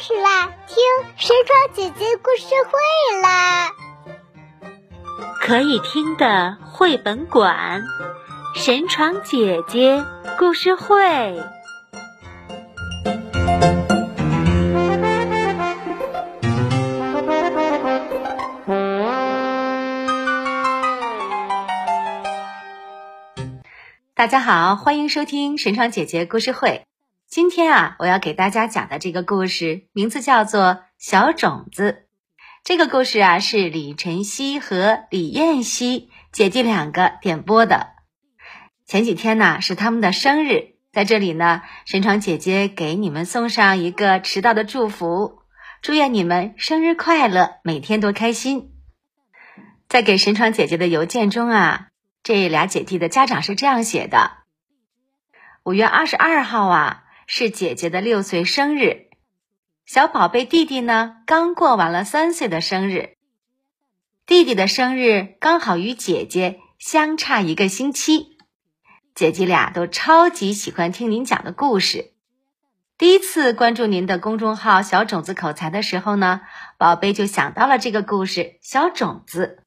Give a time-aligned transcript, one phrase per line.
[0.00, 0.52] 事啦！
[0.66, 0.76] 听
[1.16, 3.72] 神床姐姐故事会啦！
[5.40, 7.82] 可以听的绘本馆，
[8.54, 10.04] 神床姐姐
[10.38, 11.42] 故事会。
[24.14, 26.84] 大家好，欢迎收听神床姐姐故事会。
[27.28, 30.62] 今天啊，我要给大家讲的这个故事名字叫做
[30.96, 31.92] 《小种子》。
[32.62, 37.88] 这个故事啊，是李晨曦和李燕曦姐弟两个点播的。
[38.86, 45.40] 前几天呢，是他们的生日，在这里呢，神床姐姐给你们送上一个迟到的祝福，
[45.82, 48.70] 祝愿你们生日快乐，每天都开心。
[49.88, 51.88] 在给神床姐姐的邮件中啊，
[52.22, 54.30] 这俩姐弟的家长是这样写的：
[55.64, 57.02] 五月二十二号啊。
[57.28, 59.08] 是姐姐的六岁生日，
[59.84, 63.16] 小宝贝弟弟呢刚过完了三岁的生日，
[64.26, 68.36] 弟弟的生日刚好与姐姐相差一个星期，
[69.12, 72.12] 姐姐俩都超级喜欢听您讲的故事。
[72.96, 76.42] 第一次关注您的公众号“小种子口才”的时候呢，
[76.78, 79.58] 宝贝就想到了这个故事《小种子》。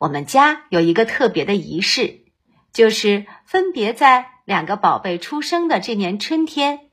[0.00, 2.24] 我们家有一个特别的仪式，
[2.72, 4.31] 就是分别在。
[4.44, 6.90] 两个宝贝出生的这年春天，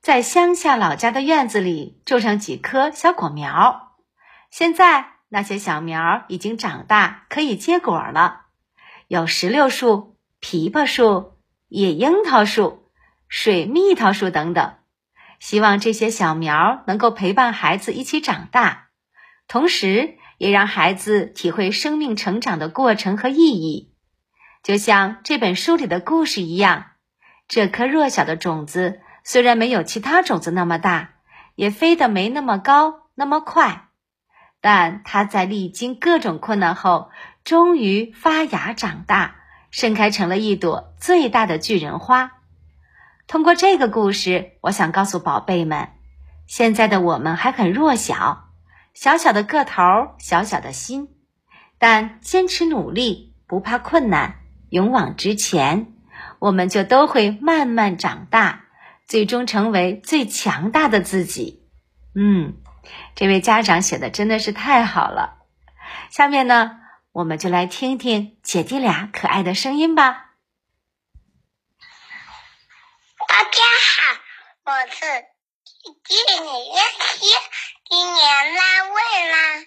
[0.00, 3.96] 在乡下老家的院子里种上几棵小果苗。
[4.50, 8.42] 现在那些小苗已经长大，可以结果了。
[9.08, 11.32] 有石榴树、枇杷树、
[11.68, 12.90] 野樱桃树、
[13.28, 14.74] 水蜜桃树等等。
[15.40, 18.88] 希望这些小苗能够陪伴孩子一起长大，
[19.48, 23.92] 同时也让孩子体会生命成长的过程和意义。
[24.66, 26.86] 就像这本书里的故事一样，
[27.46, 31.10] 这颗弱小的种子虽然没有其他种子那么大，
[31.54, 33.90] 也飞得没那么高、那么快，
[34.60, 37.12] 但它在历经各种困难后，
[37.44, 39.36] 终于发芽长大，
[39.70, 42.32] 盛开成了一朵最大的巨人花。
[43.28, 45.90] 通过这个故事，我想告诉宝贝们：
[46.48, 48.48] 现在的我们还很弱小，
[48.94, 51.14] 小小的个头，小小的心，
[51.78, 54.40] 但坚持努力，不怕困难。
[54.76, 55.86] 勇往直前，
[56.38, 58.66] 我们就都会慢慢长大，
[59.08, 61.66] 最终成为最强大的自己。
[62.14, 62.58] 嗯，
[63.14, 65.38] 这位家长写的真的是太好了。
[66.10, 66.78] 下面呢，
[67.12, 70.26] 我们就来听听姐弟俩可爱的声音吧。
[73.26, 73.48] 大家
[73.88, 74.20] 好，
[74.66, 75.06] 我是
[75.80, 76.84] 弟弟李燕
[77.14, 77.26] 希，
[77.88, 79.66] 今年拉位啦。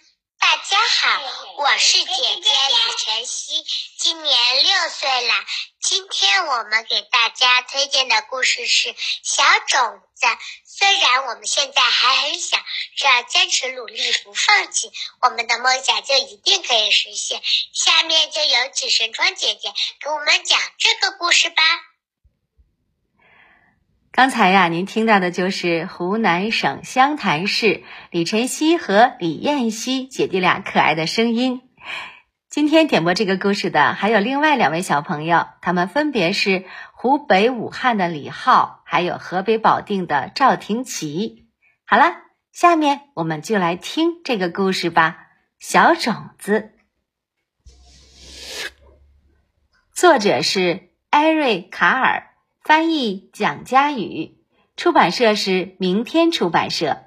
[0.59, 1.21] 大家好，
[1.55, 3.65] 我是姐姐李晨曦，
[3.97, 5.33] 今年六岁了。
[5.79, 8.89] 今天我们给大家推荐的故事是
[9.23, 10.25] 《小种子》。
[10.65, 12.57] 虽然我们现在还很小，
[12.97, 17.41] 只要坚持努力，不放弃，我们的梦想就一定可以实现。
[17.73, 21.63] 下面就有请神窗姐姐给我们讲这个故事吧。
[24.19, 31.61] 刚才呀，您听到的就是湖南省湘潭市李晨曦和李燕曦姐弟俩可爱的声音。
[32.49, 41.47] 今天点播这个故事的还有另外两位小朋友，他们分别是湖北武汉的李浩，还有河北保定的赵廷奇。
[41.85, 42.17] 好了，
[42.51, 45.27] 下面我们就来听这个故事吧。
[45.59, 46.73] 小种子，
[49.93, 52.25] 作者是艾瑞卡尔。
[52.69, 54.37] 翻译蒋佳宇，
[54.77, 56.97] 出版社是明天出版社。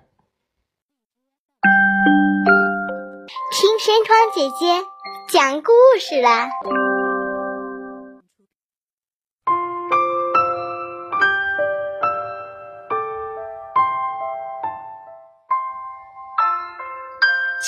[3.52, 4.82] 听山窗姐姐
[5.28, 6.48] 讲故事啦！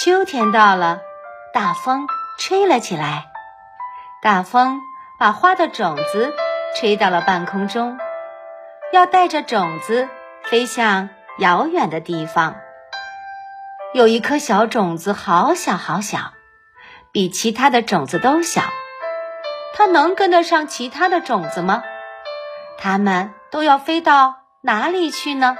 [0.02, 1.00] 秋天到了，
[1.52, 2.08] 大风
[2.40, 3.26] 吹了起来，
[4.20, 4.80] 大风
[5.16, 6.34] 把花的种子。
[6.74, 7.98] 吹到了半空中，
[8.92, 10.08] 要带着种子
[10.42, 12.56] 飞向遥远的地方。
[13.92, 16.32] 有一颗小种子，好小好小，
[17.12, 18.62] 比其他的种子都小。
[19.76, 21.84] 它能跟得上其他的种子吗？
[22.76, 25.56] 它们都要飞到哪里去呢？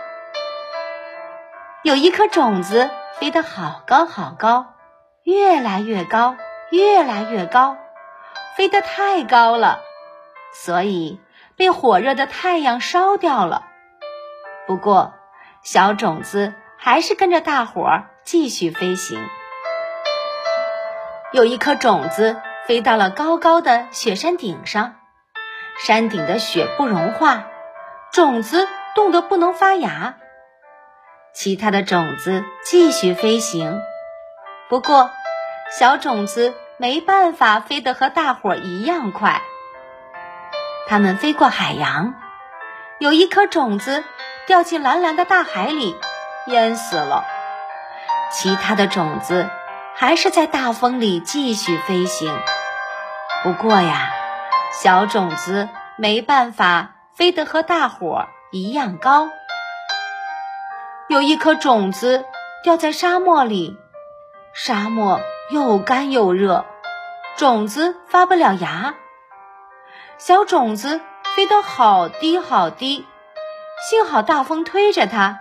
[1.85, 2.91] 有一颗种子
[3.21, 4.75] 飞得好高好高，
[5.23, 6.35] 越来越高，
[6.73, 7.77] 越来越高，
[8.57, 9.79] 飞得太高了。
[10.55, 11.21] 所以
[11.57, 13.67] 被火热的太阳烧掉了。
[14.67, 15.13] 不过，
[15.63, 19.19] 小种子还是跟着大伙儿继续飞行。
[21.33, 24.95] 有一颗种子飞到了高高的雪山顶上，
[25.85, 27.47] 山顶的雪不融化，
[28.13, 30.17] 种子冻得不能发芽。
[31.35, 33.83] 其他的种子继续飞行。
[34.69, 35.11] 不过，
[35.77, 39.43] 小种子没办法飞得和大伙儿一样快。
[40.87, 42.15] 它们飞过海洋，
[42.99, 44.05] 有一颗种子
[44.47, 45.97] 掉进蓝蓝的大海里，
[46.47, 47.25] 淹死了。
[48.31, 49.49] 其他的种子
[49.97, 52.37] 还是在大风里继续飞行。
[53.43, 54.11] 不过呀，
[54.83, 59.29] 小种子没办法飞得和大伙儿一样高。
[61.09, 62.25] 有一颗种子
[62.63, 63.79] 掉在沙漠里，
[64.53, 65.21] 沙漠
[65.51, 66.67] 又干又热，
[67.37, 68.95] 种子发不了芽。
[70.19, 71.01] 小种子
[71.35, 73.07] 飞得好低好低，
[73.89, 75.41] 幸好大风推着它，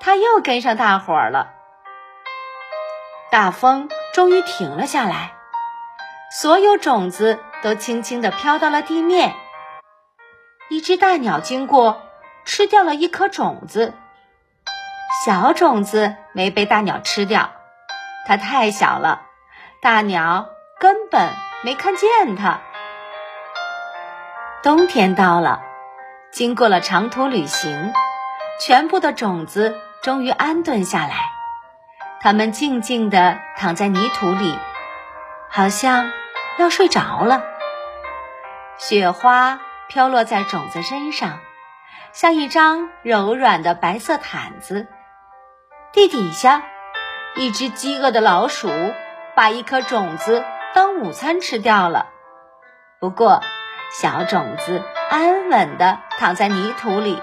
[0.00, 1.54] 它又跟上大伙儿了。
[3.30, 5.32] 大风终于停了下来，
[6.30, 9.34] 所有种子都轻轻地飘到了地面。
[10.68, 12.02] 一只大鸟经过，
[12.44, 13.94] 吃掉了一颗种子。
[15.24, 17.50] 小种子没被大鸟吃掉，
[18.26, 19.22] 它太小了，
[19.80, 20.48] 大鸟
[20.78, 21.30] 根本
[21.62, 22.60] 没看见它。
[24.60, 25.62] 冬天到了，
[26.32, 27.92] 经过了长途旅行，
[28.60, 31.30] 全部的种子终于安顿下来。
[32.20, 34.58] 它们静静地躺在泥土里，
[35.48, 36.10] 好像
[36.58, 37.44] 要睡着了。
[38.78, 41.38] 雪花飘落在种子身上，
[42.12, 44.88] 像一张柔软的白色毯子。
[45.92, 46.64] 地底下，
[47.36, 48.68] 一只饥饿的老鼠
[49.36, 50.44] 把一颗种子
[50.74, 52.08] 当午餐吃掉了。
[52.98, 53.40] 不过，
[53.90, 57.22] 小种子安稳地躺在泥土里，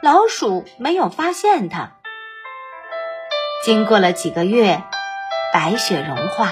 [0.00, 1.96] 老鼠没有发现它。
[3.64, 4.82] 经过了几个月，
[5.52, 6.50] 白雪融化，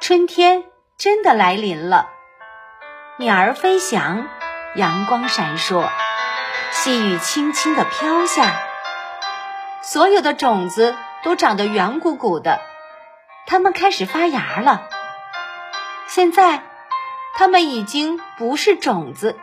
[0.00, 0.64] 春天
[0.96, 2.08] 真的来临了。
[3.18, 4.28] 鸟儿飞翔，
[4.74, 5.88] 阳光闪烁，
[6.70, 8.54] 细雨轻轻地飘下，
[9.82, 12.60] 所有的种子都长得圆鼓鼓的，
[13.46, 14.88] 它们开始发芽了。
[16.06, 16.62] 现在，
[17.34, 19.38] 它们已经不是种子，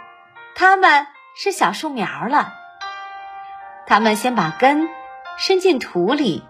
[0.56, 2.54] 它们是小树苗了。
[3.88, 4.88] 它们先把根
[5.38, 6.44] 伸进土里。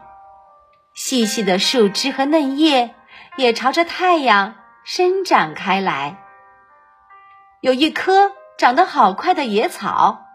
[0.94, 2.94] 细细的树枝和嫩叶
[3.38, 6.18] 也朝着太阳伸展开来。
[7.62, 10.26] 有一棵长得好快的野草，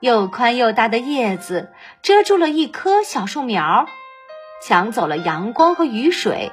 [0.00, 1.72] 又宽又大的叶子
[2.02, 3.86] 遮住了一棵小树苗，
[4.62, 6.52] 抢走了阳光和雨水。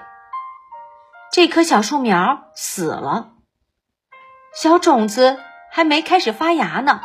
[1.33, 3.31] 这棵小树苗死了，
[4.53, 5.37] 小种子
[5.71, 7.01] 还没开始发芽呢，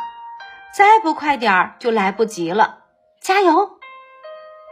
[0.75, 2.79] 再不快点儿就来不及了。
[3.21, 3.79] 加油，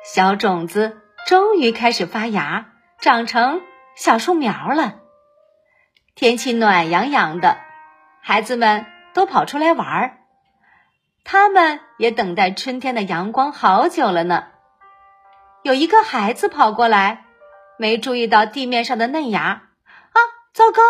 [0.04, 1.02] 小种子！
[1.26, 3.62] 终于开始发芽，长成
[3.96, 4.96] 小树苗了。
[6.16, 7.58] 天气暖洋洋的，
[8.22, 10.18] 孩子们都跑出来玩儿。
[11.24, 14.48] 他们也等待春天的阳光好久了呢。
[15.64, 17.26] 有一个孩子跑过来，
[17.78, 20.20] 没注意到地面上的嫩芽，啊，
[20.54, 20.82] 糟糕！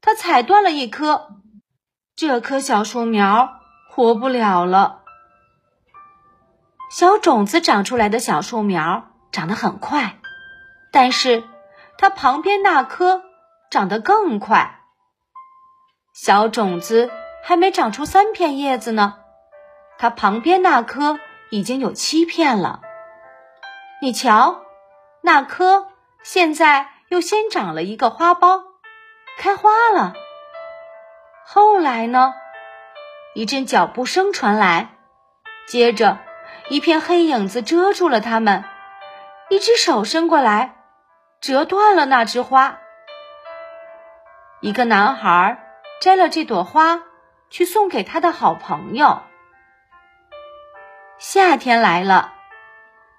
[0.00, 1.28] 他踩断了一棵，
[2.14, 3.60] 这棵小树苗
[3.90, 5.02] 活不了了。
[6.90, 9.12] 小种子长出来的小树苗。
[9.32, 10.18] 长得很快，
[10.92, 11.44] 但是
[11.98, 13.22] 它旁边那棵
[13.70, 14.80] 长得更快。
[16.14, 17.10] 小种子
[17.44, 19.16] 还没长出三片叶子呢，
[19.98, 21.18] 它旁边那棵
[21.50, 22.80] 已经有七片了。
[24.00, 24.62] 你瞧，
[25.20, 25.88] 那棵
[26.22, 28.62] 现在又先长了一个花苞，
[29.38, 30.14] 开花了。
[31.44, 32.34] 后来呢？
[33.34, 34.96] 一阵脚步声传来，
[35.68, 36.18] 接着
[36.68, 38.64] 一片黑影子遮住了他们。
[39.48, 40.76] 一只手伸过来，
[41.40, 42.78] 折断了那枝花。
[44.60, 45.58] 一个男孩
[46.00, 47.02] 摘了这朵花，
[47.50, 49.22] 去送给他的好朋友。
[51.18, 52.32] 夏天来了，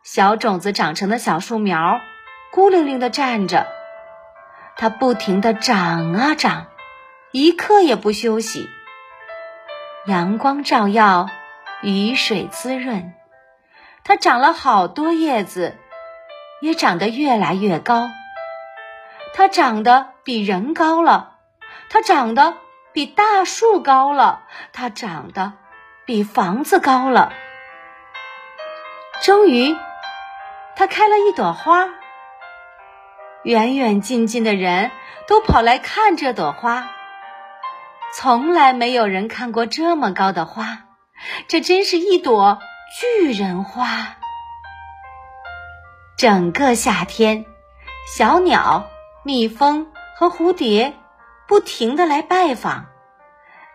[0.03, 2.01] 小种子长成的小树苗
[2.51, 3.67] 孤零零的站着，
[4.77, 6.67] 它不停的长啊长，
[7.31, 8.69] 一刻也不休息。
[10.05, 11.27] 阳光照耀，
[11.81, 13.13] 雨水滋润，
[14.03, 15.77] 它长了好多叶子。
[16.59, 18.09] 也长得越来越高，
[19.35, 21.35] 它长得比人高了，
[21.91, 22.55] 它长得
[22.93, 24.41] 比大树高了，
[24.73, 25.53] 它长得
[26.05, 27.31] 比房子高了。
[29.21, 29.77] 终于，
[30.75, 31.87] 它开了一朵花，
[33.47, 34.91] 远远近近的人
[35.25, 36.91] 都跑来看这朵花。
[38.13, 40.79] 从来没有人看过这么高的花，
[41.47, 42.59] 这真是一朵
[42.99, 44.17] 巨人花。
[46.17, 47.45] 整个夏天，
[48.13, 48.89] 小鸟、
[49.23, 50.93] 蜜蜂和蝴蝶
[51.47, 52.87] 不停的来拜访。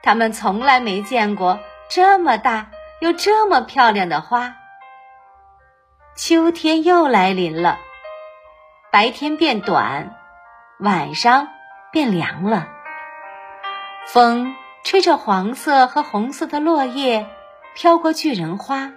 [0.02, 4.54] 它们从来没见过这么大又这么漂亮的花。
[6.14, 7.78] 秋天又来临了，
[8.92, 10.16] 白天变短，
[10.78, 11.48] 晚上
[11.92, 12.68] 变凉了。
[14.06, 17.26] 风吹着黄色和红色的落叶
[17.74, 18.92] 飘过巨人花，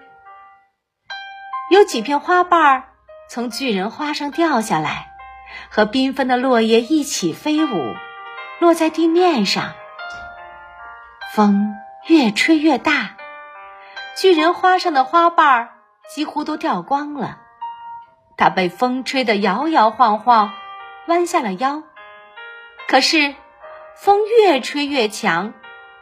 [1.70, 2.84] 有几片花瓣儿
[3.30, 5.14] 从巨人花上掉下来，
[5.70, 7.96] 和缤纷的落叶一起飞舞，
[8.60, 9.76] 落在地面上。
[11.34, 11.74] 风
[12.06, 13.12] 越吹越大，
[14.18, 15.70] 巨人花上的花瓣儿
[16.14, 17.44] 几乎都掉光了。
[18.38, 20.54] 它被风吹得摇摇晃晃，
[21.08, 21.84] 弯下了腰。
[22.88, 23.36] 可是，
[23.96, 25.54] 风越吹越强，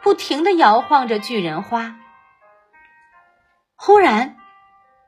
[0.02, 1.94] 不停地摇晃着巨人花。
[3.76, 4.36] 忽然，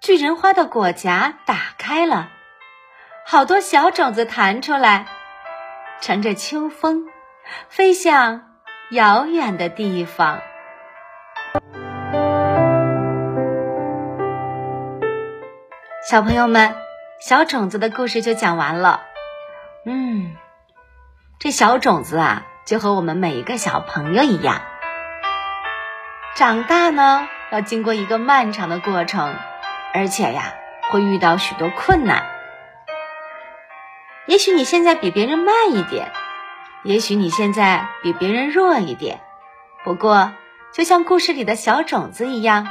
[0.01, 2.31] 巨人花的果荚打开了，
[3.27, 5.07] 好多小种子弹出来，
[6.01, 7.07] 乘着秋风，
[7.69, 8.43] 飞向。
[8.93, 10.41] 遥远的地方，
[16.09, 16.73] 小朋友们，
[17.27, 19.03] 小种子的故事就讲完了。
[19.85, 20.37] 嗯，
[21.41, 24.63] 这小种子啊，就和我们每一个小朋友一样，
[26.37, 29.35] 长大呢要经过一个漫长的过程，
[29.93, 30.55] 而且呀，
[30.93, 32.23] 会遇到许多困难。
[34.27, 36.13] 也许你现在比别人慢一点。
[36.85, 39.19] 也许你现在比别人弱一点，
[39.83, 40.33] 不过
[40.73, 42.69] 就像故事里的小种子一样，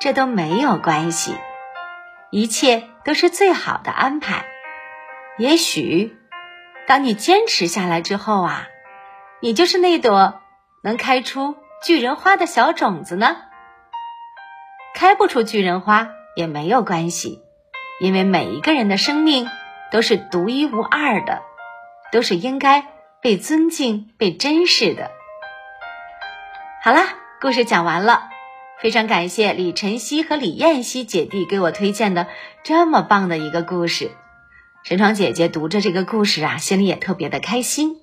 [0.00, 1.36] 这都没有关系，
[2.30, 4.44] 一切都是最好的安排。
[5.38, 6.16] 也许，
[6.86, 8.68] 当你坚持下来之后啊，
[9.40, 10.40] 你就是那朵
[10.82, 13.36] 能开出巨人花的小种子呢。
[14.94, 17.42] 开不出巨人花也没有关系，
[18.00, 19.48] 因为每一个人的生命
[19.90, 21.42] 都是独一无二的，
[22.10, 22.86] 都是应该。
[23.22, 25.12] 被尊敬、被珍视的。
[26.82, 27.04] 好啦，
[27.40, 28.30] 故事讲完了，
[28.82, 32.26] 非常感谢李晨曦和李燕曦姐弟给我推荐的
[32.64, 34.10] 这么棒的一个故事。
[34.82, 38.00] 陈窗姐姐读着这个故事啊，心里也特别的开心。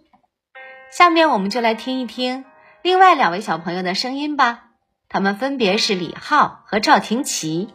[0.89, 2.45] 下面我们就来听一听
[2.81, 4.67] 另外两位小朋友的声音吧，
[5.09, 7.74] 他们分别是李浩和赵婷琪。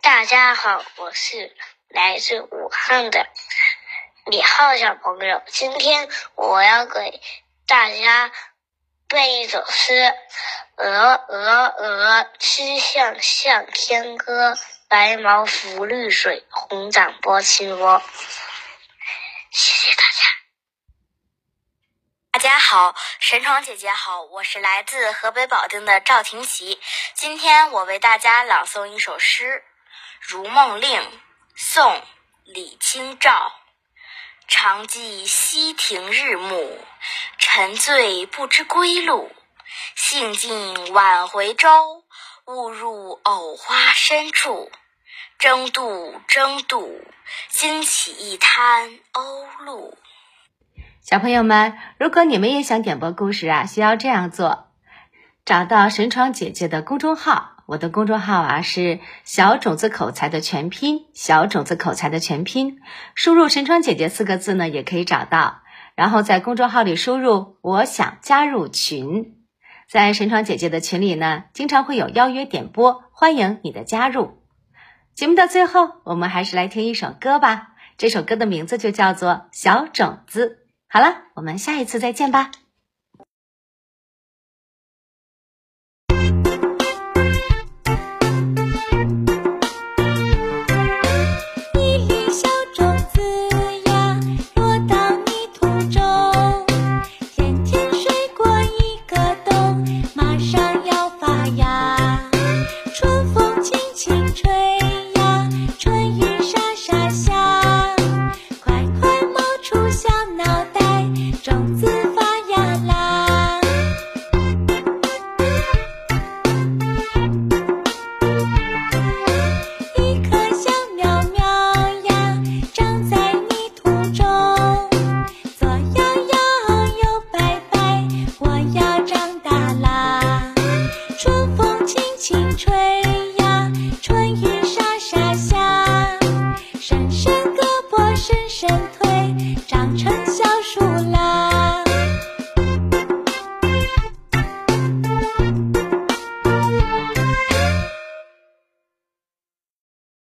[0.00, 1.52] 大家好，我是
[1.90, 3.26] 来自武汉的
[4.24, 5.42] 李浩小朋友。
[5.48, 7.20] 今天我要给
[7.66, 8.32] 大家
[9.06, 10.14] 背一首诗：
[10.76, 10.86] 鹅
[11.28, 14.56] 鹅鹅，曲项向天歌，
[14.88, 18.02] 白毛浮绿水，红掌拨清波。
[19.50, 20.22] 谢谢大家。
[22.32, 26.80] 大家好，神闯姐姐好，我是来自河北保定的赵婷琪。
[27.12, 29.62] 今天我为大家朗诵一首诗。
[30.32, 31.02] 《如梦令》
[31.54, 31.92] 宋·
[32.44, 33.52] 李清照，
[34.46, 36.78] 常记溪亭日暮，
[37.38, 39.30] 沉醉不知归路。
[39.96, 42.04] 兴尽晚回舟，
[42.46, 44.70] 误入藕花深处。
[45.38, 47.04] 争渡，争渡，
[47.50, 49.96] 惊起一滩鸥鹭。
[51.02, 54.70] 小朋友们，如果你们也想点播故事啊，需要这样做：
[55.44, 57.53] 找到神窗姐姐的公众号。
[57.66, 62.78] 我的公众号啊是小种子口才的全拼，小种子口才的全拼，
[63.14, 65.62] 输入“神窗姐姐”四个字呢，也可以找到。
[65.94, 69.36] 然后在公众号里输入“我想加入群”，
[69.88, 74.38] 在神窗姐姐的群里呢，经常会有邀约点播，欢迎你的加入。
[75.14, 80.48] 节目的最后，我们还是来听一首歌吧，这首歌的名字就叫做《小种子》。
[80.88, 82.50] 好了，我们下一次再见吧。